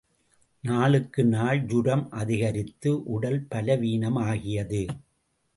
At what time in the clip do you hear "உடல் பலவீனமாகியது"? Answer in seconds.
3.03-4.87